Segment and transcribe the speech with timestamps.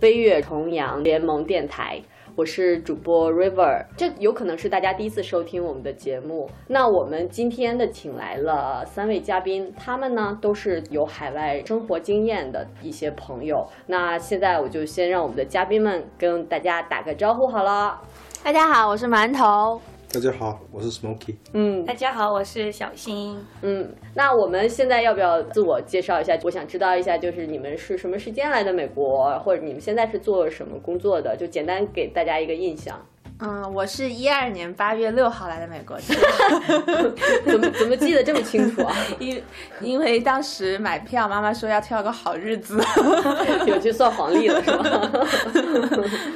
[0.00, 2.00] 飞跃重阳联盟电台。
[2.36, 6.48] 我是主播 River，这有可能是大家第一次收听我们的节目。
[6.68, 13.66] 那我们今天的请来了三位嘉宾，他们呢都是有海外生活经验的一些朋友。
[13.86, 18.00] 那现在我就先让我们的嘉宾们跟大家打个招呼好了。
[18.44, 19.80] 大家好，我是馒头。
[20.10, 21.34] 大家好，我是 Smoky。
[21.52, 23.38] 嗯大家好，我是小新。
[23.60, 26.36] 嗯，那我们现在要不要自我介绍一下？
[26.44, 31.36] 我想知道一下，就是你们是什么时间来的美国，或者你们现在是做什么工作的？
[31.36, 32.98] 就简单给大家一个印象。
[33.40, 35.96] 嗯，我是一二年八月六号来的美国，
[37.46, 38.92] 怎么怎么记得这么清楚啊？
[39.20, 39.40] 因
[39.80, 42.80] 因为当时买票，妈妈说要挑个好日子，
[43.66, 44.84] 有去算黄历了是吗？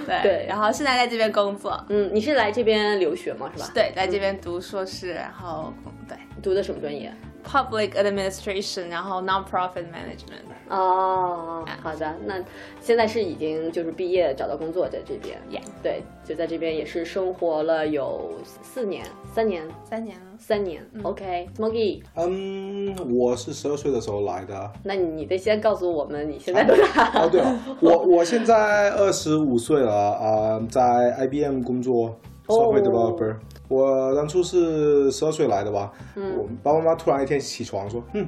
[0.07, 3.51] 对对然后现在在这边工作，嗯，你是来这边留学吗？
[3.57, 3.71] 是吧？
[3.75, 5.73] 对，在这边读硕士，然后
[6.09, 7.13] 对读的什么专业？
[7.45, 10.43] Public administration，然后 non-profit management。
[10.69, 12.43] 哦，好的，那
[12.81, 18.31] 现在是已经就是毕业找到工作在这边 Yeah 对，就在这边也是生活了有
[18.63, 20.83] 四年、三年、三年了，三年。
[21.03, 24.73] OK，Smokey，、嗯，我是十二岁的时候来的。
[24.83, 27.21] 那你你得先告诉我们你现在多大？
[27.21, 32.17] 哦，对了，我我现在二十五岁了啊、在 IBM 工作
[32.53, 33.37] ，software 哦 developer。
[33.69, 38.27] 我当初是十二岁来的吧，我爸爸妈妈突然一天起床说，嗯，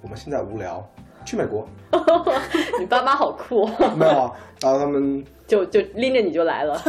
[0.00, 0.86] 我们现在无聊，
[1.24, 1.68] 去美国。
[2.80, 6.80] 你爸妈好酷哦，没有啊，然后他们 就就拎着你就来了。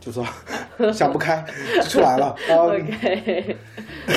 [0.00, 0.24] 就说
[0.92, 1.44] 想不开
[1.76, 2.34] 就出来了。
[2.50, 3.56] OK，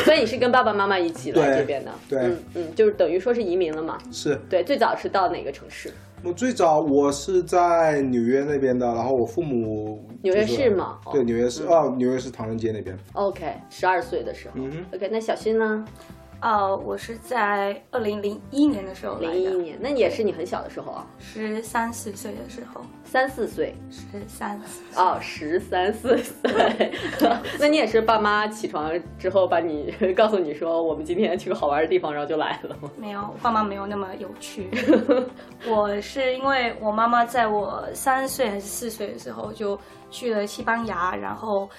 [0.06, 1.91] 所以你是跟爸爸妈妈一起来这边的？
[2.09, 3.97] 对嗯嗯，就是等于说是移民了嘛？
[4.11, 5.94] 是对，最早是到哪个城市？
[6.23, 12.98] 我最早我是在纽约那边的，然后我父母纽约市吗哦对，纽约市哦，纽约市唐人街那边。
[13.14, 14.53] OK，十二岁的时候。
[14.58, 15.86] 嗯 OK，那小新呢？
[16.41, 26.91] 呃，我是在二零零一年的时候来的，零一年，那也是你很小的时候啊，十三四岁的时候，三四岁十三四哦，十三四岁。
[27.59, 32.89] 那你也是爸妈起床之后把你 告诉你说，我们今天去个好玩的地方，然后就来了吗？
[32.97, 34.69] 没有，我爸妈没有那么有趣。
[35.67, 39.78] 我是因为我妈妈在我三岁还是四岁的时候就
[40.09, 41.69] 去了西班牙，然后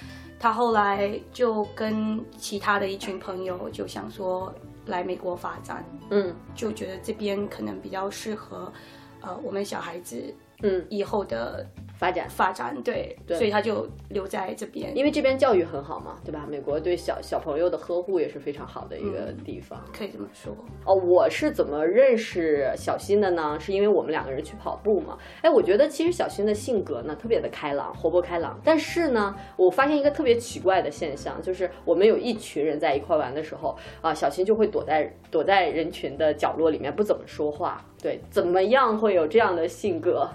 [0.41, 4.53] 她后来就跟其他的一群朋友就想说
[4.87, 6.35] 来美国发展，嗯。
[6.55, 8.73] 就觉得这边可能比较适合，
[9.21, 11.65] 呃，我们小孩子嗯，以后的
[12.01, 12.27] 发展。
[12.29, 14.97] 发展，对，对所以他就留在这边。
[14.97, 16.47] 因为这边教育很好嘛，对吧？
[16.49, 19.79] 美国对小小朋友的呵护也是非常好的一个地方。
[19.93, 20.57] 可以这么说，
[20.87, 23.59] 哦，我是怎么认识小新的呢？
[23.61, 25.19] 是因为我们两个人去跑步嘛。
[25.43, 28.59] 哎，我觉得其实小新的性格呢特别的开朗，活泼开朗。
[28.65, 37.85] 但是呢，我发现一个特别奇怪的现象，就是我们有一群人在一块玩的时候啊，小新就会躲在躲在人群的角落里面不怎么说话。
[38.03, 40.27] 对，怎么样会有这样的性格？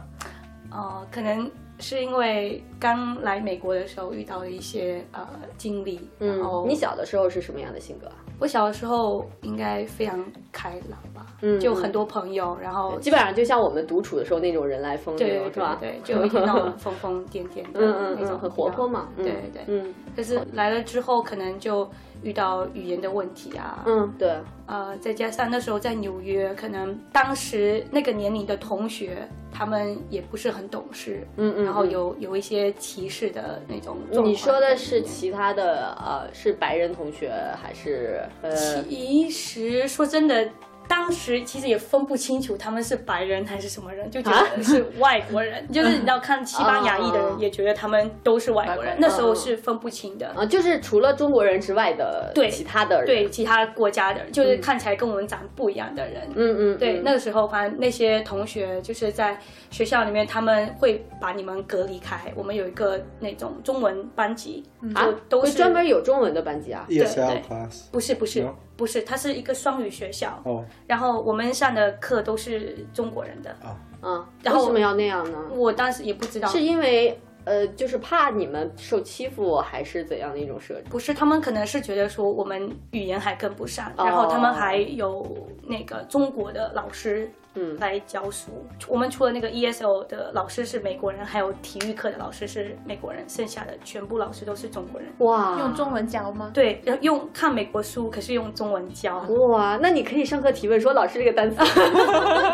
[0.75, 1.49] 呃，可能
[1.79, 5.25] 是因为刚来美国的时候遇到了一些呃
[5.57, 8.15] 经历，然后嗯，你小的时候是什么样的性格啊？
[8.37, 10.21] 我小的时候应该非常
[10.51, 15.77] 开朗吧，嗯就很多朋友，然后基本上就像我们独处的时候那种人来疯对对那种，是吧？
[15.79, 19.07] 对，就有一点那种疯疯癫癫的嗯嗯那种，嗯，很活泼嘛。
[19.15, 19.63] 嗯对对。
[19.67, 21.89] 嗯可是来了之后，可能就
[22.23, 24.37] 遇到语言的问题啊，嗯，对。
[24.65, 29.25] 呃，再加上那时候在纽约，可能当时那个年龄的同学，
[29.57, 33.97] 他们也不是很懂事，嗯嗯然后嗯有有一些歧视的那种。
[34.23, 38.83] 你说的是其他的呃，是白人同学还是呃？
[38.83, 40.49] 其实说真的，
[40.87, 45.65] 当时其实也分不清楚他们是白人还是什么人，就觉啊得是外国人。
[45.71, 48.95] 就是你知道看西班牙裔的哦人，也觉得他们都是外国人。
[48.99, 50.27] 那时候是分不清的。
[50.29, 59.39] 啊，就是除了中国人之外的对其他的人，对其他国家的人，就是看起来跟我们长不一样的人，嗯嗯，对，嗯那个时候，反正那些同学就是在
[59.71, 62.19] 学校里面，他们会把你们隔离开。
[62.35, 64.63] 我们有一个那种中文班级，
[64.93, 66.85] 啊就，都是会专门有中文的班级啊。
[66.89, 68.53] ESL 对 class 不是不是 No？
[68.77, 73.55] 不是，它是一个双语学校，哦然后我们上的课都是中国人的。
[74.01, 75.37] 嗯，然后为什么要那样呢？
[75.51, 80.83] 我当时也不知道，是因为呃，就是怕你们受欺负，还是怎样的一种设置？
[80.89, 87.31] 不是他们可能是觉得说我们语言还跟不上，哦然后他们还有那个中国的老师。
[87.55, 87.77] 嗯。
[87.79, 88.65] 来教书。
[88.87, 95.09] 我们除了那个 ESO 的老师是美国人，还有体育课的老师是美国人，剩下的全部老师都是中国人。
[95.17, 96.51] 哇，用中文教吗？
[96.53, 99.19] 对，然后用看美国书，可是用中文教，
[99.49, 101.57] 哇，那你可以上课提问说老师这个单词，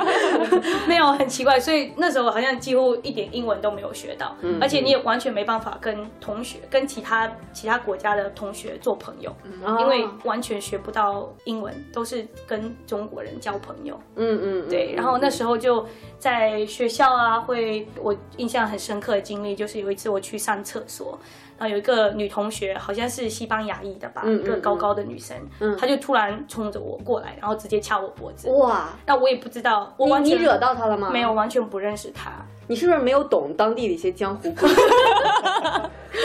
[0.88, 4.57] 没有很奇怪，所以那时候好像几乎一点英文都没有学到，嗯。
[4.59, 9.80] 而且且你也完全没办法跟同学、跟其他其他国家的同学做朋友，嗯。
[9.81, 14.00] 因为完全学不到英文，都是跟中国人交朋友。
[14.15, 15.86] 嗯嗯，嗯对，然后那时候就
[16.20, 21.18] 在学校啊，会我印象很深刻的经历就是有一次我去上厕所，
[21.58, 28.50] 然后有一个女同学好像是西班牙裔的吧，一个高高的女生，嗯她就突然冲着我过来，然后直接掐我脖子。
[28.50, 31.10] 哇，那我也不知道，我完全你你惹到她了吗？
[31.12, 32.32] 没有，，完全不认识她，
[32.68, 34.76] 你是不是没有懂当地的一些江湖 规矩？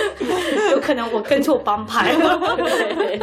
[0.73, 2.39] 有可能我跟错帮派了。
[2.57, 3.19] 对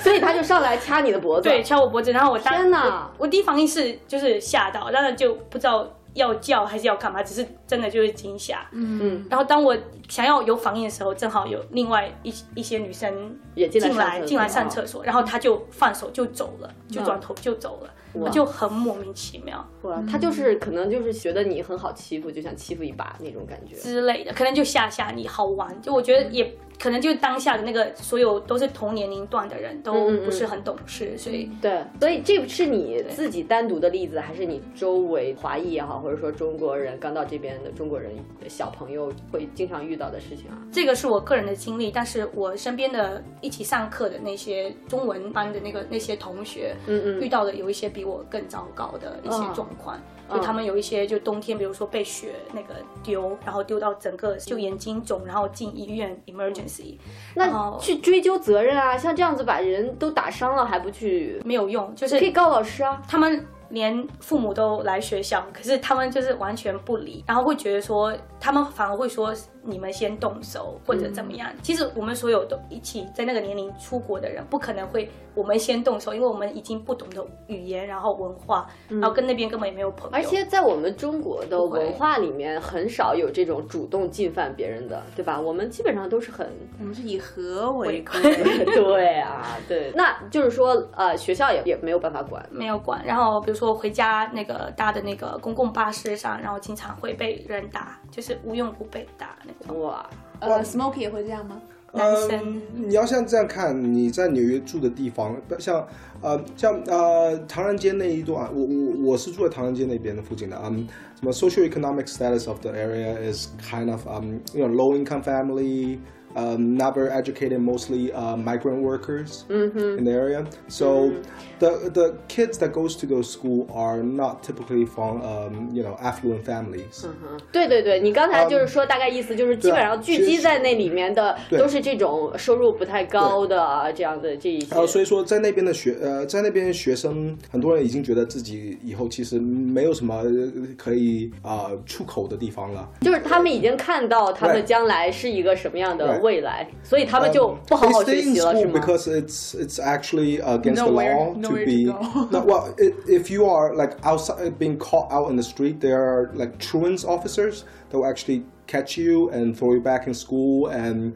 [0.00, 1.48] 所以他就上来掐你的脖子。
[1.48, 8.66] 对，，掐我脖子，然后我当天哪我我第一反应是就是吓到，当然就不知道要叫还是要干嘛，只是真的就是惊吓。
[8.72, 9.76] 嗯，然后当我
[10.08, 17.90] 想要有反应的时候，正好有另外一一些女生也进来进来进来上厕所，然后他就放手就走了，就转头就走了，
[18.30, 19.66] 就很莫名其妙。
[19.82, 23.74] 哇，他就是可能就是觉得你很好欺负，就想欺负一把那种感觉。
[23.76, 38.12] 之类的，可能就吓吓你好玩，就我觉得也可能就当下的那个所有都是同年龄段的人都不是很懂事，所以对，所以这是你自己单独的例子，还是你周围华裔也好，或者说中国人刚到这边的中国人
[38.48, 40.58] 小朋友会经常遇到的事情啊？
[40.70, 49.96] 这个是我个人的经历，但是我身边的一起上课的那些中文班的那个那些同学，嗯嗯遇到的有一些比我更糟糕的一些哦状况。
[49.96, 56.98] 嗯就他们有一些就冬天，比如说被雪那个丢，然后丢到整个就眼睛肿，然后进医院 emergency，
[57.34, 63.00] 那后去追究责任啊，像这样子把人都打伤了还不去，没有用，就是可以告老师啊。
[63.08, 69.34] 他们连父母都来学校，可是他们就是完全不理，然后会觉得说，他们反而会说
[69.66, 71.50] 你们先动手或者怎么样。
[71.62, 80.16] 其实我们所有都一起在那个年龄出国的人，不可能会我们先动手，因为我们已经不懂得语言，然后文化，然后跟那边根本也没有朋友。
[80.16, 85.40] 而且在我们中国的文化里面，很少有这种主动进犯别人的，对吧？
[85.40, 88.64] 我们基本上都是很我们是以和为 贵。
[88.64, 92.44] 对啊，对，那就是说，呃，学校也也没有办法管。
[92.50, 99.36] 没有管，然后比如说回家那个搭的那个公共巴士上，然后经常会被人打，就是无用不被打。
[99.68, 100.08] 哇，
[100.40, 101.60] 呃，Smoky 也会这样吗？
[101.92, 105.86] 嗯，你要像这样看，你在纽约住的地方，像
[106.20, 110.86] 呃像呃唐人街那一段，我我我是住在唐人街那边的附近的，嗯，
[111.18, 115.98] 什么 socio-economic status of the area is kind of um you know low income family.
[116.36, 120.44] Um, not very educated, mostly uh, migrant workers in the area.
[120.68, 121.12] So
[121.58, 125.96] the the kids that goes to those school are not typically from um, you know
[125.98, 127.06] affluent families.
[127.50, 134.74] 对对对，你刚才就是说，大概意思就是基本上聚集在那里面的都是这种收入不太高的啊这样的这一些。
[134.74, 142.86] 呃，所以说在那边的学呃，在那边学生，很多人已经觉得自己以后其实没有什么呃可以啊、呃出口的地方了。
[143.00, 148.79] 就是他们已经看到他们将来是一个什么样的对 未来，所以他们就不好好 They 学 stay in 习了，是 school 吗？
[148.79, 151.85] because it's it's actually against Nowhere- the law to nowhere to be.
[151.85, 152.27] go.
[152.31, 155.99] no, well, i if you are like outside being caught out in the street, there
[156.01, 160.67] are like truants officers that will actually catch you and throw you back in school
[160.67, 161.13] and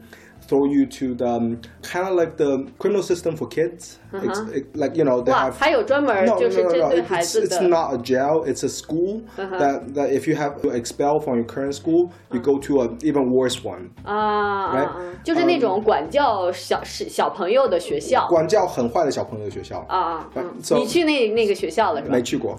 [0.48, 3.98] throw you to the kind of like the criminal system for kids.
[4.12, 6.78] It's it, like you know they 哇， have 还有专门 no, 就 no, 是 no, 针
[6.80, 6.88] no.
[6.90, 7.68] 对 It's, 孩 it's, 子 it's 的。
[7.68, 8.44] not a jail.
[8.46, 12.40] It's a school that, that if you have to expel from your current school, you
[12.40, 13.90] go to an even worse one.
[14.04, 14.86] 啊啊 Right？
[14.86, 14.96] 啊！
[15.24, 19.84] 就是那种管教小是小朋友的学校管教很坏的小朋友的学校。
[19.88, 20.30] 啊啊！
[20.36, 22.22] 嗯 Right, so- 你 去那那个学校了是吧没？
[22.22, 22.56] 去过，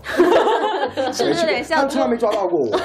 [1.12, 2.70] 是不是有点像他从来没抓到过我。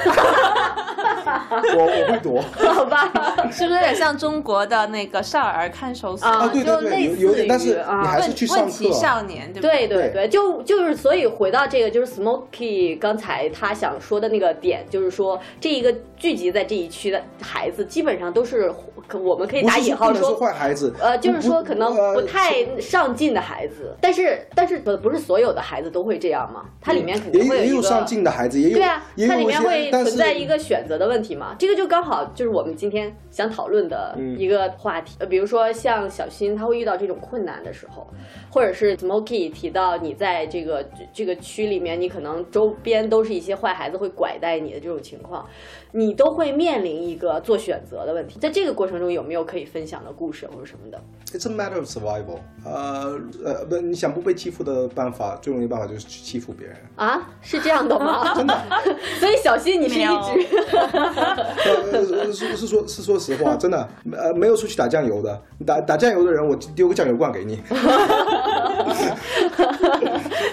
[1.28, 3.10] 我我会躲 好吧，
[3.50, 6.26] 是不是有点像中国的那个少儿看守所？
[6.26, 8.94] 啊啊，对对对，就类似有有点，但是于啊你还是去上问题课。
[8.94, 9.96] 少年，对不对对？
[9.96, 18.72] 对对，就就是所以回到这个，就是 Smoky 刚才他想说的那个点，就是说这一个聚集在这一区的孩子，基本上都是
[19.12, 35.16] 我们可以打引号说坏孩子，呃，就是说可能呃不太上进的孩子，但是但是不不是所有的孩子都会这样嘛，它里面肯定会一个有上进的孩子，也有对啊，也有它里面会存在一个选择的问题嘛，这个就刚好就是我们今天想讨论的嗯一个话题。
[35.18, 38.06] 呃，比如说像小新他会遇到这种困难的时候，
[38.50, 45.46] 或者是 Smoky 提到你在这个这个区里面，你可能周边都是一些坏孩子会拐带你的这种情况，
[45.92, 48.38] 你都会面临一个做选择的问题。
[48.38, 51.00] 在这个过程中有没有可以分享的故事或者什么的
[51.32, 52.38] ？It's a matter of survival。
[52.64, 56.76] 呃呃，不，你想不被欺负的办法，最容易的办法就是去欺负别人。
[56.96, 58.32] 啊，是这样的吗？
[58.36, 58.56] 真的。
[59.20, 60.56] 所以小新你是一没有直
[61.92, 65.40] 呃，是是说，是说实话，真的，呃，没有出去打酱油的。
[65.66, 67.60] 打打酱油的人，我丢个酱油罐给你。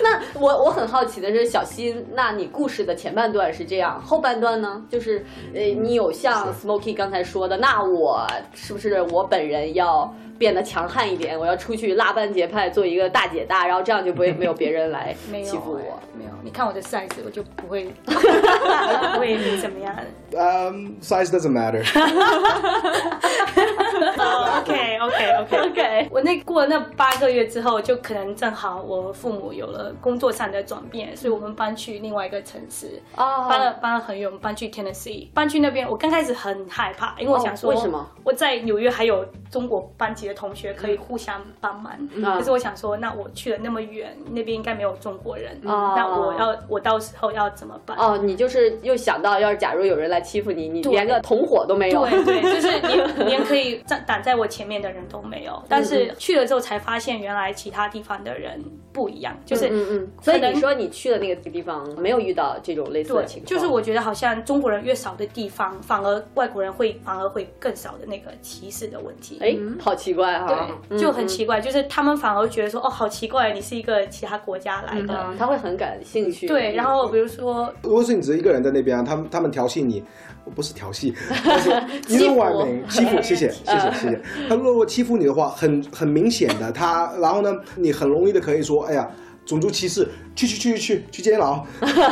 [0.03, 4.83] 那我我很好奇的是，小新，那你故事的前半段是这样，后半段呢？
[4.89, 11.37] 就是呃，你有像 Smoky 刚才说的，那我是不是我本人要变得强悍一点？
[11.37, 16.07] 我要出去拉帮结派，做一个大姐大，然后这样就不会没有别人来 欺负我哎。
[16.17, 19.93] 没有，你看我的 size，我就不会 不会怎么样。
[20.33, 21.83] Um, size doesn't matter.
[24.57, 38.05] OK OK OK OK 我那过了那八个月之后，就可能正好我父母有了工作上的转变，所以我们搬去另外一个城市，哦搬了搬了很远，我们搬去 Tennessee，搬去那边，我刚开始很害怕，因为我想说，哦为什么？
[38.23, 42.23] 我在纽约还有中国班级的同学可以互相帮忙，嗯。
[42.23, 45.93] 可是我想说，那我去了那么远，那边应该没有中国人，哦。
[45.95, 47.97] 那我要我到时候要怎么办？
[47.97, 52.05] 哦，你就是又想到，要是假如有人来欺负你，你连个同伙都没有。
[52.05, 55.61] 对对， 就是连连可以站挡在我前面的人都没有。
[55.67, 69.37] 但是去了之后才发现，原来其他地方的人不一样，就是嗯嗯，所以你说你去的那个地方没有遇到这种类似的情，况，就是我觉得好像中国人越少的地方，反而外国人会反而会更少的那个歧视的问题。
[69.41, 75.27] 哎，好奇怪哈，对，就很奇怪，就是他们反而觉得说，哦，好奇怪，你是一个其他国家来的。
[75.27, 76.47] 嗯，他会很感兴趣。
[76.47, 80.03] 对，然后比如说，如果是你只是一个人在那边啊，他们他们调戏你，
[80.55, 81.13] 不是调戏，
[81.45, 81.69] 但是
[82.07, 82.35] 欺负
[82.89, 84.21] 欺负，谢谢谢谢谢谢。
[84.47, 89.09] 他如果欺负你的话，很很明显的，他然后呢，你很容易的可以说，哎呀，
[89.45, 91.63] 种族歧视，去去去去去监牢，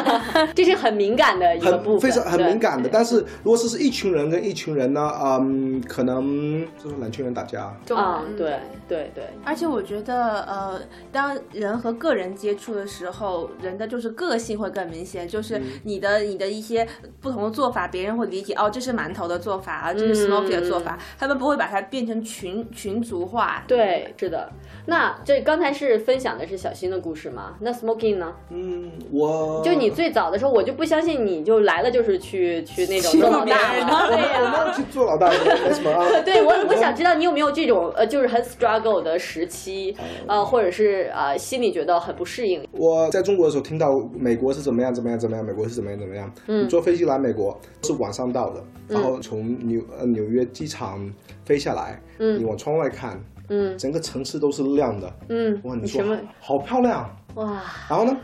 [0.54, 2.88] 这是很敏感的一个部分，很非常很敏感的。
[2.92, 10.80] 但是如果是是一群人跟一群人呢，嗯，可能就是两群人打架，就啊，对对对，而且我觉得，呃，
[11.12, 16.88] 当人和个人接触的时候，人的就是个性会更明显，就是你的、你的一些
[17.20, 23.64] 不同的做法，别人会理解哦，这是馒头的做法啊，这是 Smoky 的做法，他们不会把它变成群群族化。
[23.68, 24.52] 对，是的。
[24.86, 27.56] 那这刚才是分享的是小新的故事吗？
[27.60, 28.34] 那 Smoking 呢？
[28.50, 36.22] 嗯，我就你最早的时候，我就不相信你就来了就是去去那种做老大对 我呀、去做老大，没什么啊。
[36.24, 39.96] 对我，我想知道你有没有这种呃，就是很 struggle 的时期，
[40.28, 42.66] 呃，或者是呃，心里觉得很不适应。
[42.72, 46.32] 我在中国的时候听到美国是怎么样怎么样怎么样，美国是怎么样怎么样。
[46.48, 51.12] 嗯，坐飞机来美国是晚上到的，然后从纽呃纽约机场
[51.46, 53.20] 飞下来，嗯，你往窗外看，
[53.50, 56.04] 嗯整个城市都是亮的，嗯，哇，你说
[56.40, 57.10] 好漂亮。
[57.36, 57.62] 哇？
[57.90, 58.16] 然后呢，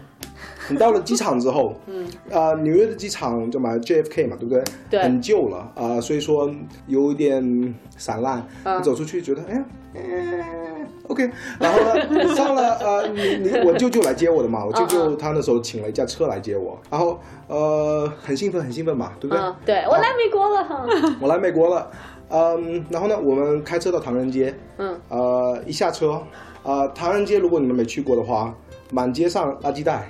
[0.70, 4.64] 你到了机场之后， 嗯，呃，纽约的机场就买 JFK 嘛，对不对？
[4.90, 6.50] 对很旧了啊、呃所以说
[6.88, 8.46] 有一点散烂。
[8.64, 9.66] 嗯你走出去觉得，哎呀。
[9.96, 11.28] 哎 OK，
[11.60, 19.44] 然后呢，你上了 呃，你你我舅舅来接我的嘛，我舅嗯舅他那时候请了一架车来接我，然后呃很兴奋很兴奋嘛，对不对？
[19.44, 20.86] 嗯，对我来美国了哈。
[21.20, 21.90] 我来美国了，
[22.30, 26.22] 嗯，然后呢，我们开车到唐人街，嗯，呃，一下车，
[26.64, 28.56] 呃，唐人街如果你们没去过的话，
[28.92, 30.08] 满街上垃圾袋，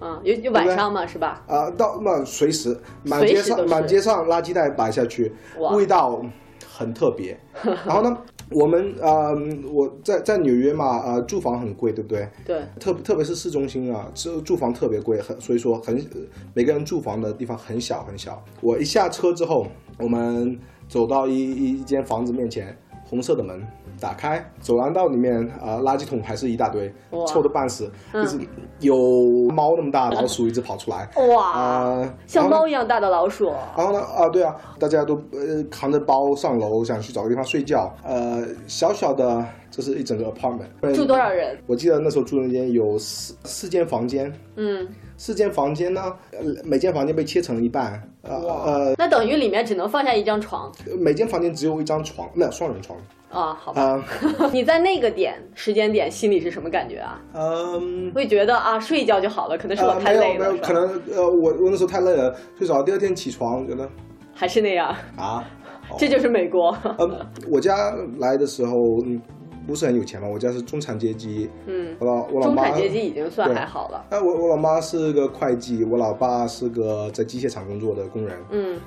[0.00, 1.42] 嗯，有有晚上嘛是吧？
[1.46, 5.32] 啊、到那随时满街上满街上垃圾袋摆下去，
[5.72, 6.22] 味道
[6.70, 7.38] 很特别。
[7.86, 8.16] 然后呢，
[8.50, 9.34] 我们呃
[9.72, 12.28] 我在在纽约嘛，呃住房很贵，对不对？
[12.44, 16.04] 对，特特别是市中心啊，住住房特别贵，很所以说很
[16.52, 18.42] 每个人住房的地方很小很小。
[18.60, 19.66] 我一下车之后，
[19.98, 20.58] 我们
[20.94, 22.72] 走到一一一间房子面前，
[23.04, 23.60] 红色的门
[24.00, 26.94] 打开，走廊道里面啊、呃垃圾桶还是一大堆，
[27.26, 28.38] 臭的半死，就是
[28.78, 33.52] 有猫那么大的老鼠一直跑出来，哇，啊，像猫一样大的老鼠。
[33.76, 37.92] 然后呢，啊，对啊，大家都呃扛着包上楼，想去找个地方睡觉。
[38.04, 41.58] 呃，小小的，这是一整个 apartment，住多少人？
[41.66, 44.86] 我记得那时候住那间有四四间房间，嗯，
[45.16, 46.02] 四间房间呢，
[46.32, 52.98] 呃每间房间被切成一半，呃呃，那等于里面只能放下一张床每间房间只有一张床，没有双人床。
[53.30, 53.52] 啊？
[53.60, 54.04] 好吧，啊、
[54.52, 57.20] 你在那个点时间点心里是什么感觉啊？
[57.34, 58.12] 嗯。
[58.12, 63.88] 会觉得啊，睡一觉就好了，可能是我呃，太累了，没有没有，可能呃，我我那时候太累了，睡着，第二天起床觉得
[64.32, 64.94] 还是那样。
[65.16, 65.44] 啊，
[65.98, 66.76] 这就是美国。
[66.98, 67.18] 嗯，
[67.50, 69.20] 我家来的时候，嗯，
[69.66, 74.04] 不是很有钱嘛，我家是中产阶级，嗯，我老我老妈中产阶级已经算还好了。
[74.10, 78.80] 哎，我我老妈是个会计，我老爸是个在机械厂工作的工人，嗯，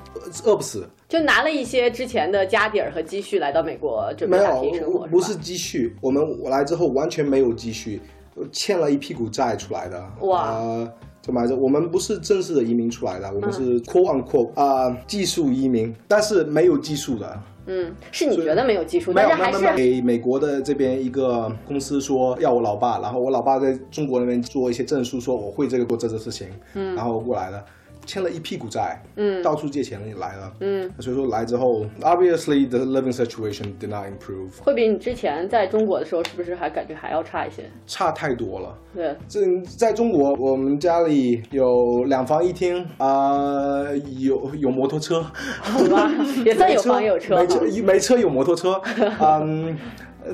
[0.45, 0.87] 饿不死。
[1.07, 8.01] 就拿了一些之前的家底儿和积蓄来到美国准备没打拼生有，活，吧不是积蓄，我们我来之后完全没有积蓄，
[8.51, 10.03] 欠了一屁股债出来的。
[10.21, 10.61] 哇。
[11.19, 13.83] 怎么来着，我们不是正式的移民出来的，我们是嗯。
[13.83, 17.43] quote on quote 啊、技术移民，但是没有技术的。
[17.65, 27.61] 嗯，是你觉得没有技术，没有，但是还没有没有是给美国的这边一个公司说要我老爸，然后我老爸在中国那边做一些证书，说我会这个做这个事情，嗯，然后过来的，
[28.07, 29.43] 欠了一屁股债，嗯。
[29.43, 37.69] 到处借钱来了，嗯，所以说来之后，obviously the living situation did not improve，会比你之前在中国的时候是不是还感觉还要差一些？
[37.85, 38.75] 差太多了。
[38.95, 39.41] 对，这
[39.77, 43.83] 在中国，我们家里有两房一厅，啊、
[44.17, 45.21] 有有摩托车，
[45.61, 46.09] 好吧，
[46.43, 47.83] 也算有房 有车没车。
[47.83, 48.81] 没车有摩托车，
[49.21, 49.77] 嗯，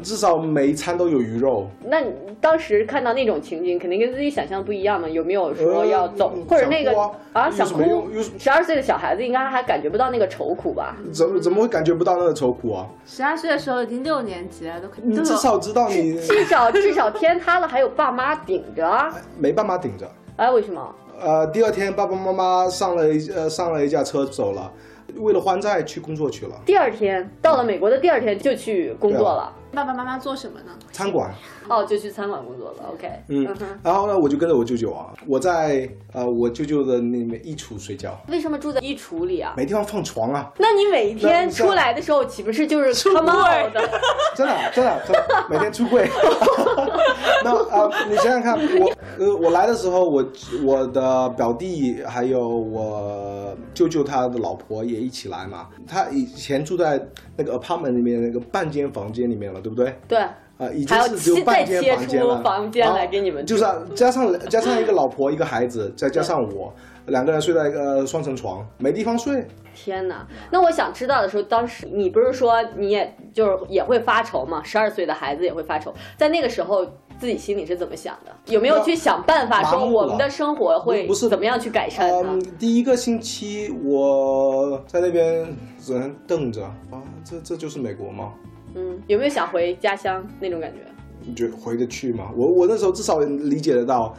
[0.02, 1.68] 至少每一餐都有鱼肉。
[1.86, 5.08] 那你当时看到那种情景，肯定跟自己想象不一样嘛？
[5.08, 6.92] 有没有说呃要走，嗯或者那个
[7.34, 8.08] 啊有想哭？
[8.40, 10.96] 十二岁的小孩子应该还感觉不到那个愁苦吧？
[11.12, 12.88] 怎么怎么会感觉不到那个愁苦啊？
[13.06, 19.14] 十二岁的时候已经六年级了，都可你至少知道你 至少至少 天塌了还有爸妈顶着啊！
[19.38, 20.10] 没爸妈顶着。
[20.38, 20.96] 哎，为什么？
[21.22, 24.70] 呃，第二天爸爸妈妈上了一呃上了一架车走了，
[25.18, 30.72] 为了还债去工作去了，第二天到了美国的第二天就去工作了，爸爸妈妈做什么呢？
[30.92, 31.34] 餐馆。
[31.68, 32.90] 哦，就去餐馆工作了。
[32.94, 39.54] OK，嗯哼，然后呢，我就跟着我舅舅啊，我在呃我舅舅的那边衣橱睡觉，为什么住在衣橱里啊？
[39.58, 43.82] 没地方放床啊，那你每一天出来的时候岂不是就是 out 的？
[44.36, 46.08] 真的真的真的每天出柜。
[47.44, 50.24] 那啊、呃你想想看，我呃我来的时候，我
[50.64, 57.02] 我的表弟还有我舅舅他的老婆也一起来嘛，他以前住在
[57.38, 59.96] 那个 apartment 里面那个半间房间里面了，对不对？
[60.08, 66.72] 对，啊，已经是只有半间房间了，房间来啊给你们就是啊加上加上一个老婆一个孩子，再加上我，
[67.08, 69.48] 两个人睡在一个双层床，没地方睡。
[69.76, 70.28] 天哪！
[70.52, 74.62] 那我想知道的时候，当时你不是说你也就是也会发愁吗？
[74.64, 76.86] 十二岁的孩子也会发愁，在那个时候
[77.24, 78.36] 自己心里是怎么想的？
[78.52, 82.34] 有没有去想办法说我们的生活会不是怎么样去改善它？
[82.34, 85.48] 嗯，第一个星期我在那边
[85.80, 88.34] 只能瞪着啊，这这就是美国吗？
[88.76, 90.80] 嗯，有没有想回家乡那种感觉？
[91.22, 92.30] 你觉得回得去吗？
[92.36, 94.14] 我我那时候至少理解得到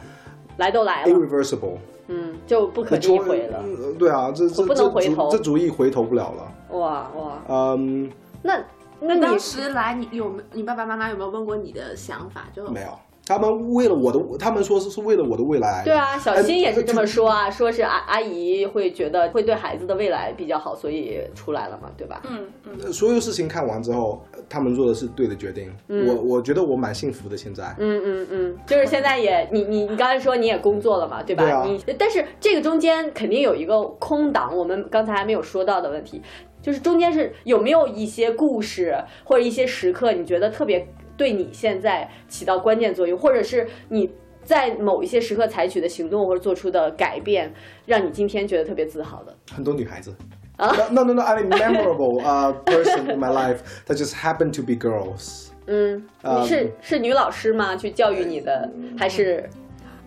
[0.57, 3.63] 来都来了，irreversible，嗯，就不可逆回了。
[3.63, 6.79] 嗯对啊，这这我不能回头这这主意回头不了了。
[6.79, 8.09] 哇哇，嗯，
[8.41, 8.59] 那
[8.99, 12.47] 那你当时来，你有没你爸爸妈妈有没有问过你的想法？
[12.55, 12.87] 就没有，
[13.25, 15.83] 他们为了我的，他们说是是为了我的未来。
[15.83, 22.21] 对啊，小新也是这么呃说啊，说是阿阿姨会觉得会对孩子的未来比较好，所以出来了嘛，对吧？
[22.29, 25.73] 嗯嗯，呃所有事情看完之后，他们做的是对的决定。
[25.87, 27.75] 嗯我我觉得我蛮幸福的，现在。
[27.79, 31.43] 嗯嗯嗯，就是现在也你你你刚才说你也工作了嘛，对吧？
[31.43, 36.21] 对啊你但是这个中间肯定有一个空档，我们刚才还没有说到的问题，
[36.65, 40.83] 就是中间是有没有一些故事或者一些时刻，你觉得特别
[41.15, 44.09] 对你现在起到关键作用，或者是你
[44.43, 47.53] 在某一些时刻采取的行动或者做出的改变，
[47.85, 49.35] 让你今天觉得特别自豪的。
[49.53, 50.11] 很多女孩子。
[50.57, 54.63] 啊 No no no, I mean memorable uh person in my life that just happened to
[54.63, 55.49] be girls.
[55.67, 57.75] 嗯，啊你是是女老师吗？
[57.75, 59.47] 去教育你的，还是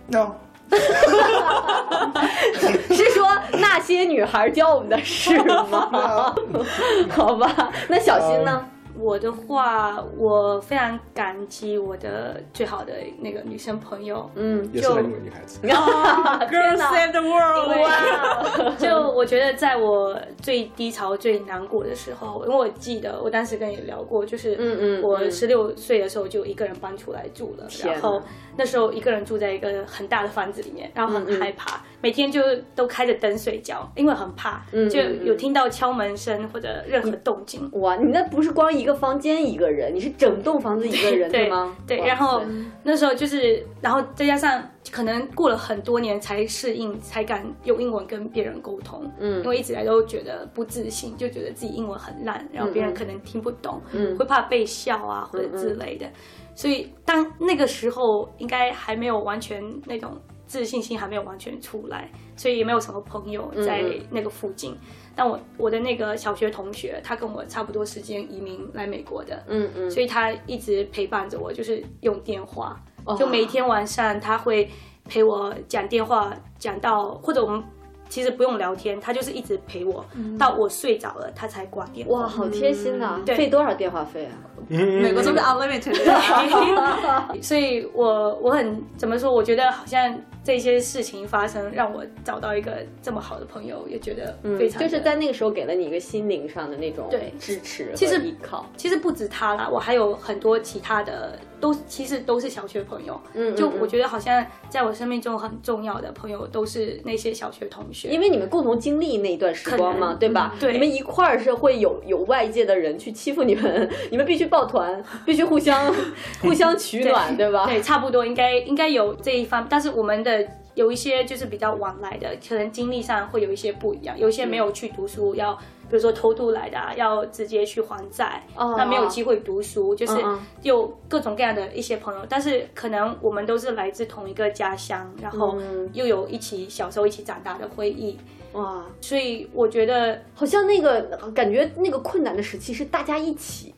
[0.09, 0.33] No，
[2.95, 5.37] 是说那些女孩教我们的事
[5.71, 6.35] 吗？
[7.11, 8.65] 好吧，那小新呢？
[8.99, 15.61] 我的话，我非常感激我的最好的那个女生朋友，嗯，也是很女孩子。
[16.49, 17.69] 天哪 Save the world！
[17.81, 28.21] 哇， 就我觉得在我最低潮、最难过的时候，因为我记得我当时跟你聊过，就是嗯嗯嗯我十六岁的时候就一个人搬出来住了，然后
[28.57, 32.43] 那时候一个人住在一个很大的房子里面，然后很害怕，每天就
[32.75, 37.69] 都开着灯睡觉，因为很怕，就嗯嗯嗯有听到敲门声或者任何动静。
[37.75, 41.77] 哇，你那不是光一个房间一个人，你是整栋房子一个人， 对吗？
[41.87, 42.43] 对，然后
[42.83, 49.11] 那时候就是，然后再加上可能过了很多年才适应，才敢用英文跟别人沟通。
[49.21, 56.07] 嗯因为一直以来都觉得不自信，就觉得自己英文很烂，然后别人嗯可能听不懂，嗯会怕被笑啊或者之类的。
[56.55, 60.19] 所以当那个时候，应该还没有完全那种
[60.49, 64.77] 自信心还没有完全出来，所以也没有什么朋友在嗯嗯那个附近。
[65.15, 74.71] 但我我的那个小学同学，他跟我差不多时间移民来美国的，嗯嗯，所以他一直陪伴着我，就是用电话，哦就每天晚上他会
[75.05, 77.63] 陪我讲电话，讲到或者我们
[78.09, 80.05] 其实不用聊天，他就是一直陪我，
[80.39, 82.21] 到我睡着了他才挂电话。
[82.21, 83.21] 哇，好贴心啊！
[83.27, 84.33] 对费多少电话费啊？
[84.69, 87.35] 美国都是 unlimited 的。
[87.43, 89.33] 所以我我很怎么说？
[89.33, 92.73] 我觉得好像这些事情发生，让我找到一个
[93.03, 98.65] 这么好的朋友，也觉得非常、嗯就是在那个时候给了你一个心灵上的那种对支持其实靠。
[98.77, 103.21] 其实不止他啦，我还有很多其他的，都其实都是小学朋友。
[103.35, 108.09] 嗯，嗯嗯就我觉得好像在我生命中很重要的朋友，都是那些小学同学。
[108.09, 110.53] 因为你们共同经历那一段时光嘛，对吧？
[110.55, 115.95] 嗯对你们一块儿是会有有外界的人去欺负你们， 你们必须抱团， 必须互相
[116.41, 117.67] 互相取暖，对吧？
[117.67, 120.38] 对，差不多应该应该有这一方，但是我们的
[120.75, 124.19] 有一些就是比较晚来的，可能经历上会有一些不一样。
[124.19, 130.15] 有一些没有去读书，要比如说偷渡来的、啊，要直接去还债，哦那没有机会读书，就是
[130.63, 132.25] 有各种各样的一些朋友。
[132.29, 138.19] 但是可能我们都是来自同一个家乡，然后嗯又有一起小时候一起长大的回忆，
[138.53, 141.03] 哇，所以我觉得好像那个
[141.35, 143.75] 感觉那个困难的时期是大家一起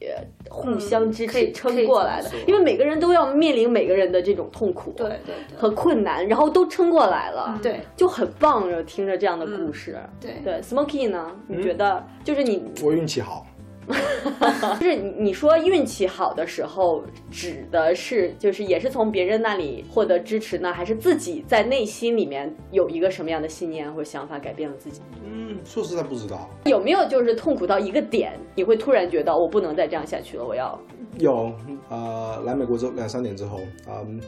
[0.49, 5.59] 互相支可以持撑过来的因为每个人都要面临每个人的这种痛苦，对对对。
[5.59, 7.81] 和困难，然后都撑过来了，对。
[7.97, 8.61] 就很棒。
[8.87, 10.41] 听着这样的故事，对。
[10.45, 11.31] 对，Smoky 呢？
[11.49, 13.47] 你觉得就是你我运气好，
[14.79, 25.01] 就是你你说运气好的时候，指的是就是也是从别人那里获得支持呢，还是自己在内心里面有一个什么样的信念或者想法改变了自己？
[25.25, 26.49] 嗯，说实在不知道。
[26.67, 30.79] 有没有就是痛苦到一个点，你会突然觉得我不能再这样下去了，我要
[31.19, 31.53] 有，
[31.89, 34.21] 呃，来美国之后两三年之后，嗯，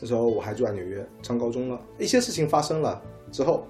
[0.00, 3.64] 那时候我还住在纽约上高中了，一些事情发生了之后，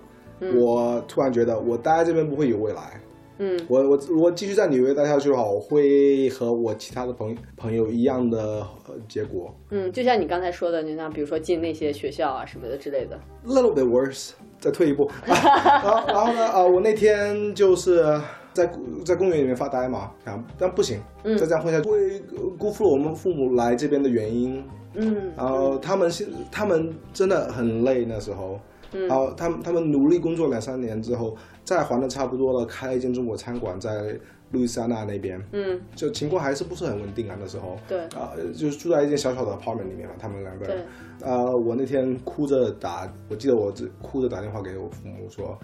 [0.54, 3.00] 我突然觉得我待在这边不会有未来。
[3.38, 3.58] 嗯。
[3.68, 9.54] 我我如果继续在纽约待下去的话，我会和我其他的朋朋友一样的呃结果。
[9.70, 14.30] 嗯，就像你刚才说的，你像比如说进那些学校啊什么的之类的，，a little bit worse。
[14.58, 18.02] 再退一步，啊、 然后然后呢，啊、我那天就是
[18.54, 18.68] 在
[19.04, 22.18] 在公园里面发呆嘛，啊，但不行，嗯再这样混下去会
[22.56, 24.64] 辜负了我们父母来这边的原因。
[24.94, 25.30] 嗯。
[25.36, 28.58] 然后他们现他们真的很累那时候，
[28.92, 29.06] 嗯。
[29.06, 31.36] 然后他们他们努力工作两三年之后，
[31.66, 34.18] 再还的差不多了，开了一间中国餐馆在
[34.52, 37.76] 路易斯安那那边，嗯，就情况还是不是很稳定啊那时候。
[37.88, 40.86] 对啊、就是住在一间小小的 apartment 里面嘛，他们两个人
[41.20, 41.28] 对。
[41.28, 45.58] 呃，我那天哭着打，我记得我只哭着打电话给我父母说，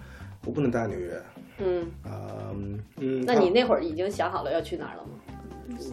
[0.44, 1.22] 我不能待在纽约。
[1.58, 2.52] 嗯，呃
[2.98, 5.10] 嗯，那你那会儿已经想好了要去哪儿了吗？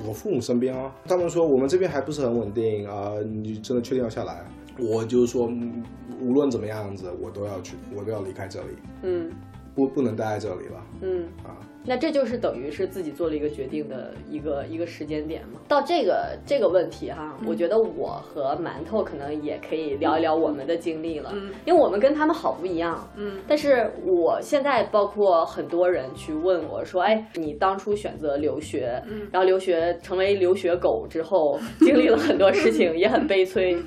[0.08, 4.44] 我父母身边啊，他们说我们这边还不是很稳定啊、你真的确定要下来？
[4.80, 5.84] 我就说，嗯
[6.20, 8.70] 无论怎么样子，我都要去，我都要离开这里，
[9.04, 9.32] 嗯
[9.80, 11.24] 不不能待在这里了嗯。
[11.44, 11.56] 啊。
[11.86, 15.60] 那这就是等于是自己做了一个决定的一个一个时间点嘛。
[15.68, 21.34] 到这个这个问题哈，我觉得我和馒头可能也可以聊一聊我们的经历了，
[21.66, 23.10] 因为我们跟他们好不一样。
[23.16, 33.78] 嗯，但是我现在包括很多人去问我说，哎，你当初选择留学，然后留学成为留学狗之后，经历了很多事情，也很悲催。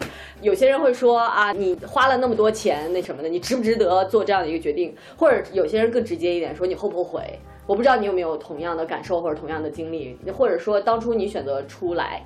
[0.41, 4.93] 有些人会说啊，你花了那么多钱，那什么的，你值不值得做这样的一个决定？
[5.17, 7.39] 或者有些人更直接一点说，你后不后悔？
[7.67, 12.25] 我不知道你有没有同样的感受或者同样的经历，或者说当初你选择出来，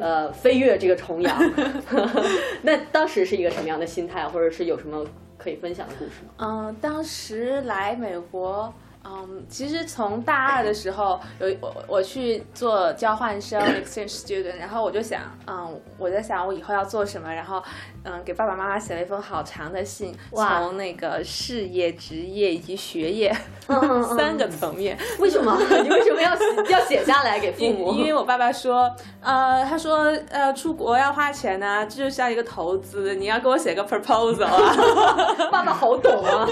[0.00, 1.38] 呃，飞跃这个重洋，
[2.62, 5.04] 那当时是一个什么样的心态，或者是有什么
[5.36, 6.32] 可以分享的故事吗？
[6.38, 8.72] 嗯，当时来美国，
[9.10, 17.62] 嗯，其实从大二的时候，有我我去做交换生 exchange student，然后我就想，嗯，我在想我以后要做什么，然后
[18.04, 23.34] 嗯，给爸爸妈妈写了一封好长的信，从那个事业、职业以及学业
[24.16, 24.98] 三个层面。
[25.18, 25.58] 为什么？
[25.82, 26.36] 你 为什么要
[26.68, 27.92] 要写下来给父母？
[27.94, 29.98] 因为我爸爸说，呃，他说，
[30.30, 35.48] 呃，出国要花钱呐、这就像一个投资，你要给我写个 proposal 啊。
[35.50, 36.46] 爸爸好懂啊。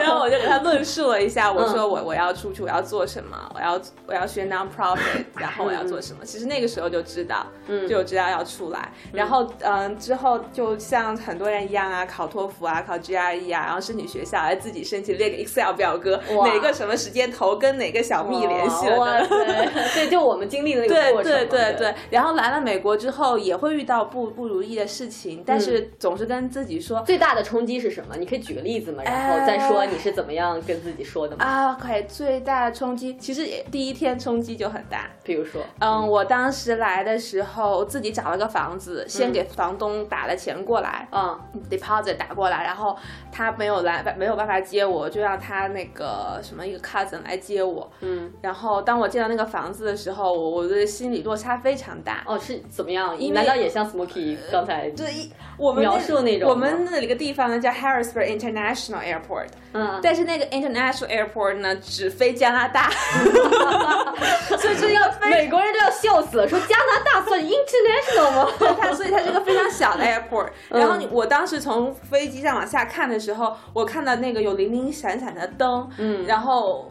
[0.00, 6.24] 然后我就给他论述了一下，我说嗯我我要出去，我要做什么，我要我要学 non-profit， 然后我要做什么。
[6.24, 8.90] 其实那个时候就知道，嗯就知道要出来。
[9.12, 19.26] 然后嗯，之后就像很多人一样啊，考托福啊，考 GRE 啊，然后申请学校，还自己申请列个 Excel 表格，哪个什么时间投跟哪个小蜜联系了
[19.94, 21.38] 对，就我们经历的那个对过程嘛。
[21.38, 28.16] 对对对，然后来了美国之后也会遇到不不如意的事情，但是总是跟自己说，最大的冲击是什么？
[28.16, 29.02] 你可以举个例子吗？
[29.04, 31.44] 然后再说你是怎么样跟自己说的吗？
[31.44, 35.08] 啊，OK，最大的冲击其实也第一天冲击就很大。
[35.22, 42.96] 比如说，嗯，我当时来的时候自己找了个房子，先给房东打了钱过来、嗯 d e p o s i t 打过来，然后
[43.32, 47.90] 他没有来，没有办法接我，就让他那个什么一个 cousin 来接我。
[48.00, 52.22] 嗯，然后当我见到那个房子的时候，我我的心理落差非常大。
[52.26, 53.16] 哦，是怎么样？
[53.32, 54.90] 难道也像 Smoky 刚才？
[54.90, 62.90] 对一我们描述那种我们那里个地方呢叫 Harrisburg International Airport，嗯，但是那个 International Airport 呢只飞加拿大，
[64.58, 68.48] 所以这要飞美国人都要笑死了，说加拿大算 international 吗？
[68.58, 70.48] 对它，所以它是一个非常小的 airport。
[70.70, 76.90] 嗯然后你，我当时从飞机上往下看的时候，我看到那个有零零闪闪的灯，嗯然后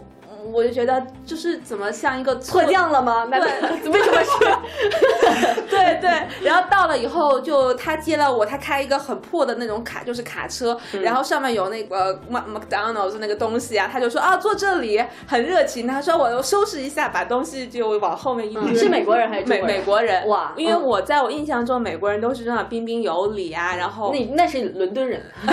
[0.51, 3.27] 我就觉得就是怎么像一个错降了吗？
[3.29, 5.61] 那 对为什么是？
[5.69, 6.09] 对对，
[6.43, 15.87] 然后到了以后，就他接了我，他开一个很破的那种卡，就是卡车，然后上面有那个 Mac McDonald's 那个东西啊，他就说啊坐这里，很热情。
[15.87, 18.75] 他说我收拾一下，把东西就往后面一丢。
[18.75, 20.27] 是美国人还是中美国人美国人？
[20.27, 25.21] 哇因为嗯我在我印象中，美国人都是这样彬彬有礼啊，然后那那是伦敦人，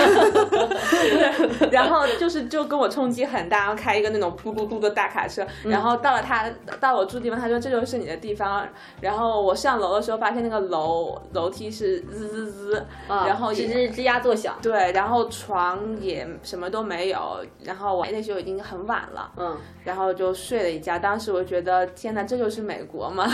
[1.71, 6.49] 然后就是就跟我冲击很大，然后开一个那种嘟嘟嘟的大卡车，嗯然后到了他
[6.79, 8.67] 到了我住的地方，他说这就是你的地方，
[8.99, 14.55] 然后我上楼的时候发现那个楼楼梯是滋滋滋，啊然后也吱吱吱呀作响。
[14.61, 20.97] 对，然后床也什么都没有，然后我那时候已经很晚了，嗯，然后就睡了一觉。
[20.99, 23.25] 当时我觉得天哪，这就是美国吗？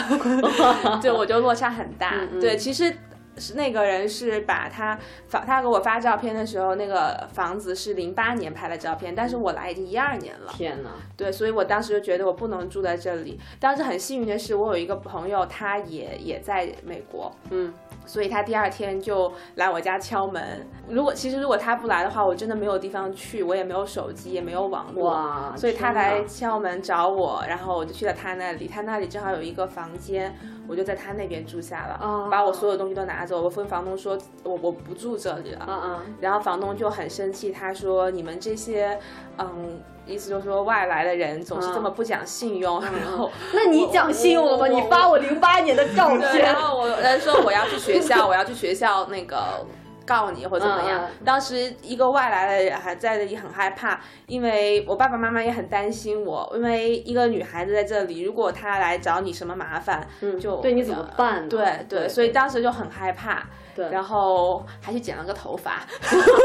[1.01, 2.11] 对，我就落差很大。
[2.13, 2.93] 嗯嗯对，其实。
[3.37, 4.97] 是那个人是把他
[5.27, 10.51] 发他给我发照片的时候，那个房子是零八年拍的照片，但是我来已经一二年了。
[10.55, 13.39] 天哪，对，所以我当时就觉得我不能住在这里。
[13.59, 17.73] 当时很幸运的是，我有一个朋友，他也也在美国，嗯，
[18.07, 20.65] 所以他第二天就来我家敲门。
[20.89, 25.11] 如果其实如果他不来的话，我真的没有地方去，我也没有手机，也没有网络。
[25.11, 28.67] 哇所以他来敲门找我，然后我就去了他那里。
[28.67, 30.33] 他那里正好有一个房间，
[30.67, 33.41] 我就在他那边住下了，哦把我所有东西都拿走。
[33.41, 35.65] 我跟房东说，我我不住这里了。
[35.67, 38.97] 嗯嗯，然后房东就很生气，他说：“你们这些，
[39.37, 42.81] 嗯，意思就是说外来的人总是这么不讲信用。
[42.81, 44.67] 然后，那你讲信用了吗？
[44.67, 49.65] 你发我零八年的照对，片然，后我人说我要去学校，我要去学校那个
[50.05, 51.01] 告你或怎么样。
[51.01, 61.49] 嗯当时一个外来的人还在这里很害怕，因为我爸爸妈妈也很担心我，因为一个女孩子在这里，如果她来找你什么麻烦，嗯就对你怎么办呢？
[61.49, 63.47] 对对，对所以当时就很害怕。
[63.77, 63.87] 对。
[63.91, 65.85] 然后还去剪了个头发，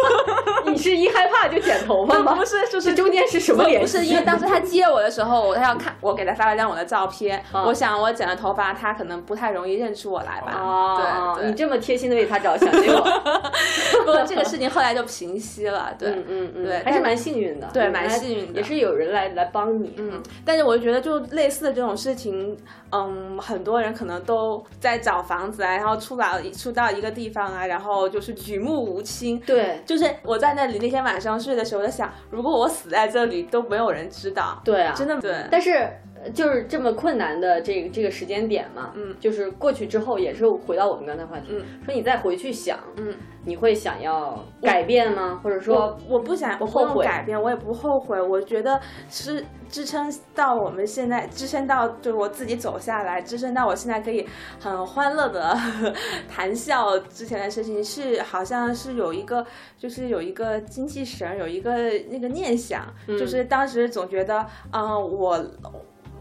[0.66, 2.34] 你是一害怕就剪头发吗？
[2.34, 3.98] 不是，就是这中间是什么联系？
[3.98, 7.64] 不是因为当时他接我的时候，他要看我给他发了张我的照片， 啊。
[7.64, 10.52] 我想我剪了头发，他可能不太容易认出我来吧。
[10.60, 13.00] 哦，对对，你这么贴心的为他着想，结果，
[14.04, 15.94] 不过这个事情后来就平息了。
[15.98, 18.60] 对，嗯嗯嗯，对还是蛮幸运的，对蛮幸运的。
[18.60, 22.56] 也是有人来来帮你，嗯，但是我就觉得，就类似的这种事情，
[22.90, 29.40] 嗯，很多人可能都在找房子啊，然后出来出到一个地方啊，然后就是举目无亲。
[29.40, 34.60] 对就是我在那里那天晚上睡的时候，我在想，如果我死在这里，都没有人知道。
[34.64, 35.34] 对啊，真的对。
[35.50, 45.40] 但是呃就是这么困难的这个这个时间点嘛，嗯就是过去之后也是回到我们刚才话题，嗯说你再回去想，嗯，你会想要改变吗？
[45.42, 48.20] 或者说我我不想，我不后悔用改变，我也不后悔。
[48.20, 48.80] 我觉得
[49.10, 54.26] 是支撑到我们现在，支撑到就是我自己走下来，支撑到我现在可以
[54.60, 55.56] 很欢乐的
[56.28, 59.44] 谈笑之前的事情，是好像是有一个，
[59.76, 61.74] 就是有一个精气神，有一个
[62.10, 65.44] 那个念想，就是当时总觉得，嗯、我。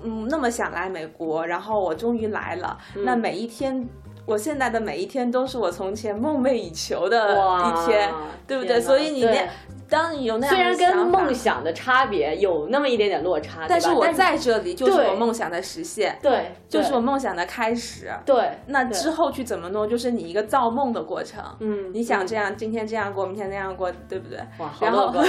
[0.03, 2.77] 嗯，那么想来美国，然后我终于来了。
[3.05, 3.87] 那每一天，
[4.25, 8.09] 我现在的每一天都是我从前梦寐以求的一天，
[8.47, 8.79] 对不对？
[8.79, 9.47] 所以你那
[9.91, 18.09] 当你有那样虽然跟梦想的差别有那么一点点落差，但是我在这里就是我梦想的实现，对，就是我梦想的开始。
[18.25, 21.43] 对对那之后去怎么弄，就是你一个造梦的过程。
[21.59, 24.39] 嗯你想这样，今天这样过，明天那样过，对不对？
[24.59, 25.27] 哇，好然后乐观，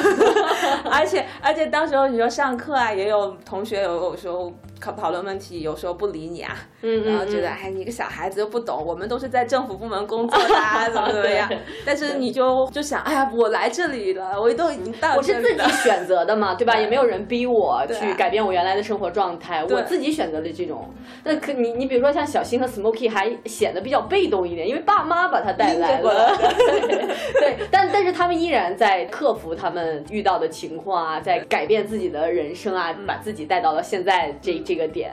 [0.93, 11.51] 而 且而且，当时候你说上课啊，也有同学有有时候考讨论问题，有时候不理你啊，嗯然后觉得嗯哎，你个小孩子又不懂，我们都是在政府部门工作的、啊， 怎么怎么样。
[11.85, 15.63] 但是你就就想，哎呀，我来这里了，我都已经到我是自己。
[15.83, 16.75] 选择的嘛，对吧？
[16.75, 20.89] 对也没有人逼我去改变我原来的生活状态，对我自己选择的这种。
[21.25, 27.07] 那可你你比如说像小新和 Smoky 还显得比较被动一点，因为爸妈把他带来了，对
[27.41, 35.13] 对，但 但是他们依然在克服他们遇到的情况啊，在改变自己的人生啊，把自己带到了现在这这个点。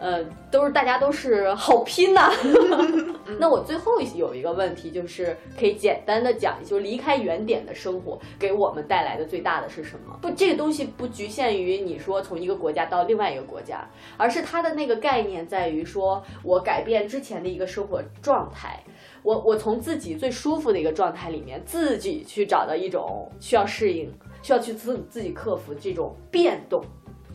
[0.00, 2.30] 呃，都是大家都是好拼呐、
[3.38, 10.16] 那我最后有一个问题，就是可以简单的讲，就是离开原点的生活给我们带来的最大的是什么？
[10.22, 18.82] 不，这个东西不局限于你说从一个国家到另外一个国家，而是它的那个概念在于说我改变之前的一个生活状态。
[19.24, 24.10] 我我从自己最舒服的一个状态里面，自己去找到一种需要适应、
[24.42, 26.80] 需要去自自己克服这种变动，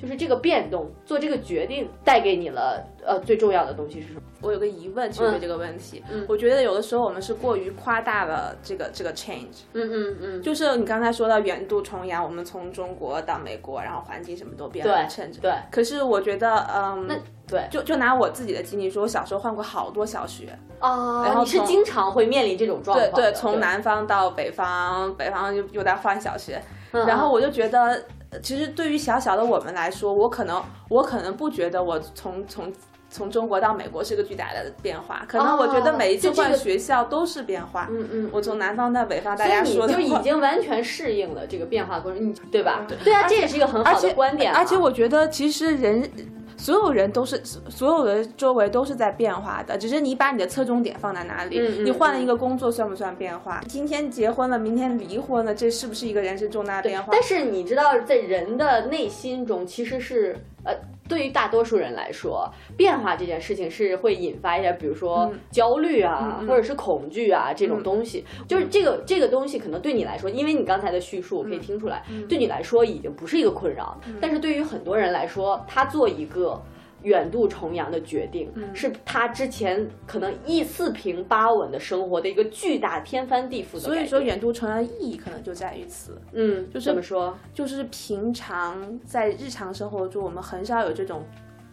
[0.02, 4.22] 就是这个变动，做这个决定带给你了呃最重要的东西是什么？
[4.42, 15.40] 我有个疑问，其实对这个问题，嗯我觉得有的时候我们是过于夸大了这个这个 change，嗯嗯嗯，就是你刚才说到远渡重洋，我们从中国到美国，然后环境什么都变了对，change。
[15.40, 17.16] 对可是我觉得，嗯，那
[17.48, 28.04] 对就就拿我自己的经历说，我小时候换过好多小学，啊，然后你是经常会面临这种状对况对，对，从南方到北方，北方又又在换小学，嗯然后我就觉得，呃
[28.42, 32.74] 其实对于小小的我们来说，我可能我可能不觉得我从从。
[33.16, 37.88] 从中国到美国是个巨大的变化，可能我觉得每一次换学校都是变化。
[37.92, 42.84] 嗯嗯，我从南方到北方，大家说的就已经完全适应了这个变化过程，你对吧？
[42.88, 44.58] 对对啊，这也是一个很好的观点啊。
[44.58, 46.10] 而且我觉得，其实人
[46.58, 51.60] 所有人都是所有的周围都是在变化的，只是你把你的侧重点放在哪里。
[51.84, 53.62] 你换了一个工作，算不算变化？
[53.68, 57.10] 今天结婚了，明天离婚了，这是不是一个人生重大变化？
[57.12, 60.74] 但是你知道，在人的内心中，其实是呃，
[61.08, 65.40] 对于大多数人来说，变化这件事情是会引发一些，比如说嗯。
[65.52, 68.26] 焦虑啊，或者是恐惧啊这种东西。
[68.48, 76.62] 就是这个这个东西，可能对你来说，因为你刚才的叙述，我可以听出来，对你来说已经不是一个困扰，但是对于很多人来说，他做一个。
[77.04, 83.80] 远渡重洋的决定，是他之前可能一四平八稳的生活的一个巨大天翻地覆的。
[83.80, 87.38] 所以说，远渡重洋的意义可能就在于此，嗯，就是怎么说？
[87.54, 91.24] 就是平常在日常生活中，我们很少有这种。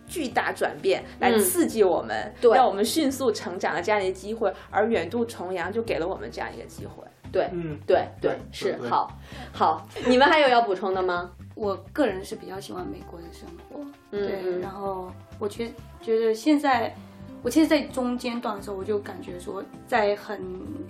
[0.06, 7.04] 巨大转变来嗯刺激我们，对让我们迅速成长的这样一个机会，而远渡重洋就给了我们这样一个机会。
[7.32, 9.16] 对，嗯，对对是好，
[9.52, 11.30] 好，你们还有要补充的吗？
[11.54, 16.94] 我个人是比较喜欢美国的生活，对，然后我觉觉得现在，
[17.42, 20.40] 我其实，在中间段的时候，我就感觉说，在很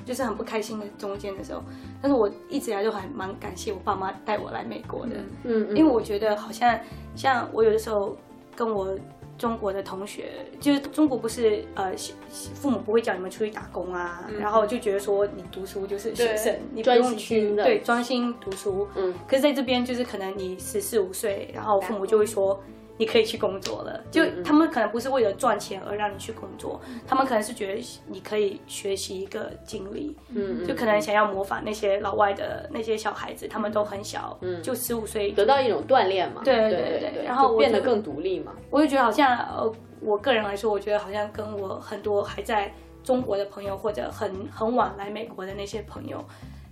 [0.05, 1.63] 就是很不开心的中间的时候，
[2.01, 6.79] 但是我一直以来都还蛮感谢我爸妈带我来美国的，嗯，嗯因为我觉得好像
[7.17, 8.17] 像我有的时候
[8.55, 8.97] 跟我
[9.41, 10.27] 中国的同学，
[10.61, 12.15] 就是中国不是呃父
[12.55, 22.63] 父母不会叫你们出去打工啊，然后就觉得说你读书就是学生，你不专用去对专心读书，嗯，可是在这边就是可能你十四五岁，然后父母就会说。
[23.01, 24.45] 你可以去工作了，就嗯。
[24.45, 34.63] 他们可能不是为了赚钱而让你去工作，他们可能是觉得你可以学习一个经历，嗯，就可能想要模仿那些老外的那些小孩子，他们都很小，嗯。
[34.63, 42.71] 就十五岁得到一种锻炼嘛，对对对对对，然后变得更独立嘛，我就觉得好像呃，我个人来说，我觉得好像跟我很多还在
[43.03, 46.23] 中国的朋友，或者很很晚来美国的那些朋友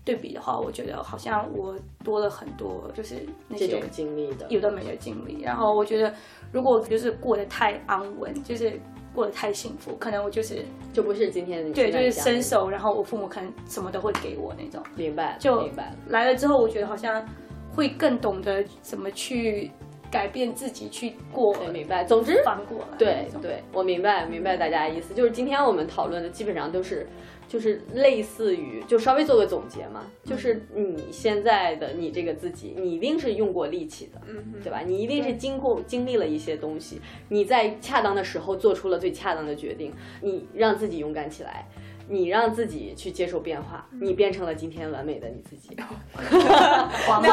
[0.08, 3.16] 对比的话，我觉得好像我多了很多，就是
[3.46, 5.42] 那些这种经历的，有的没的经历。
[5.42, 6.10] 然后我觉得，
[6.50, 8.80] 如果就是过得太安稳，就是
[9.14, 14.82] 过得太幸福，可能我就是就不是今天的对，就是伸手，然后我父母可能什么都会给我那种。
[14.96, 17.22] 明白，就明白了，来了之后，我觉得好像
[17.74, 19.70] 会更懂得怎么去
[20.10, 22.04] 改变自己，去过对，明白。
[22.04, 22.96] 总之，翻过来。
[22.98, 27.06] 对对，我明白明白大家的意思，就是今天我们讨论的基本上都是。
[27.48, 34.82] 就是类似于，就稍微做个总结嘛，就是你现在的你这个自己，你一定是用过力气的，嗯对吧？
[34.86, 41.66] 你一定是经过经历了一些东西，你在恰当的时候做出了最恰当的决定，你让自己勇敢起来，
[42.06, 45.74] 你让自己去接受变化，你变成了今天完美的你自己。
[47.08, 47.28] 完个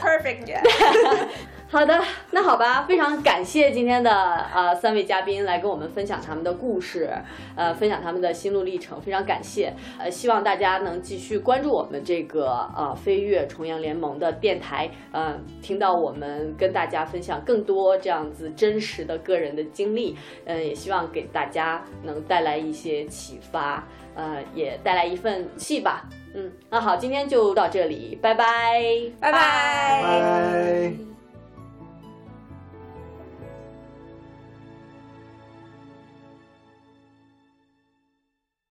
[0.00, 0.60] perfect 耶
[1.72, 1.98] 好的，
[2.32, 4.12] 那好吧，非常感谢今天的
[4.54, 7.10] 呃三位嘉宾来跟我们分享他们的故事，
[7.56, 9.72] 呃，分享他们的心路历程，非常感谢。
[9.98, 23.82] 呃，希望大家能继续关注我们这个呃飞跃重阳联盟的电台，呃，听到我们跟大家分享更多这样子真实的个人的经历，呃，也希望给大家能带来一些启发，
[24.14, 26.06] 呃，也带来一份戏吧。
[26.34, 28.82] 嗯，那好，今天就到这里，拜拜。
[29.18, 30.02] 拜拜。
[30.02, 31.11] 拜。